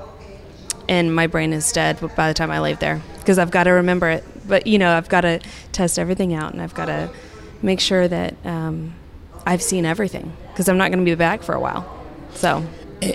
[0.89, 3.70] and my brain is dead by the time I leave there because I've got to
[3.70, 4.24] remember it.
[4.47, 5.41] But you know, I've got to
[5.72, 7.11] test everything out, and I've got to
[7.62, 8.95] make sure that um,
[9.47, 11.89] I've seen everything because I'm not going to be back for a while.
[12.35, 12.64] So.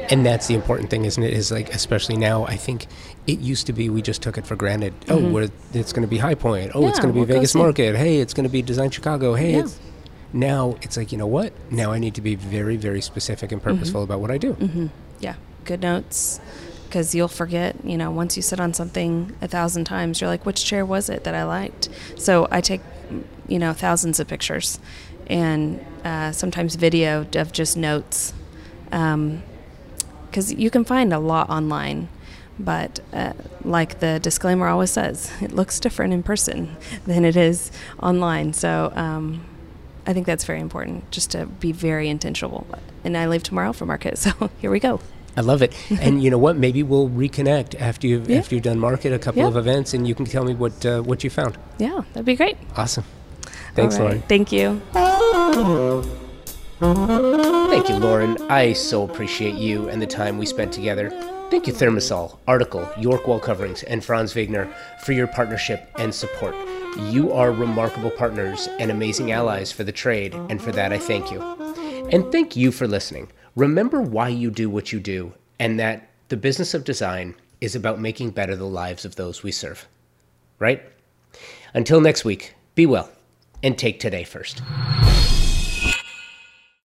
[0.09, 1.31] And that's the important thing, isn't it?
[1.31, 2.87] Is like, especially now, I think
[3.25, 4.93] it used to be we just took it for granted.
[5.07, 5.77] Oh, mm-hmm.
[5.77, 6.71] it's going to be High Point.
[6.75, 7.95] Oh, yeah, it's going to be Vegas Market.
[7.95, 9.33] Hey, it's going to be Design Chicago.
[9.33, 9.59] Hey, yeah.
[9.59, 9.79] it's
[10.33, 11.53] now it's like you know what?
[11.71, 14.11] Now I need to be very, very specific and purposeful mm-hmm.
[14.11, 14.53] about what I do.
[14.55, 14.87] Mm-hmm.
[15.21, 15.35] Yeah,
[15.67, 16.39] good notes
[16.85, 20.45] because you'll forget you know once you sit on something a thousand times you're like
[20.45, 21.89] which chair was it that i liked?
[22.17, 22.81] So i take
[23.47, 24.79] you know thousands of pictures
[25.27, 28.33] and uh, sometimes video of just notes
[28.85, 29.43] because um,
[30.31, 32.07] you can find a lot online
[32.59, 37.71] but uh, like the disclaimer always says it looks different in person than it is
[38.01, 38.53] online.
[38.53, 39.45] So um,
[40.05, 42.65] i think that's very important just to be very intentional.
[43.03, 44.99] And i leave tomorrow for market so here we go
[45.37, 45.73] I love it.
[46.01, 46.57] and you know what?
[46.57, 48.39] Maybe we'll reconnect after you've yeah.
[48.39, 49.47] after you've done market a couple yeah.
[49.47, 51.57] of events, and you can tell me what uh, what you found.
[51.77, 52.57] Yeah, that'd be great.
[52.75, 53.05] Awesome.
[53.75, 54.05] Thanks, right.
[54.05, 54.21] Lauren.
[54.23, 54.81] Thank you.
[56.79, 58.37] Thank you, Lauren.
[58.49, 61.11] I so appreciate you and the time we spent together.
[61.49, 64.71] Thank you, ThermaSol, Article, York Wall Coverings, and Franz Wegner
[65.01, 66.55] for your partnership and support.
[66.97, 71.31] You are remarkable partners and amazing allies for the trade, and for that I thank
[71.31, 71.41] you.
[72.11, 73.29] And thank you for listening.
[73.57, 77.99] Remember why you do what you do, and that the business of design is about
[77.99, 79.87] making better the lives of those we serve.
[80.59, 80.83] Right?
[81.73, 83.09] Until next week, be well
[83.63, 84.61] and take today first.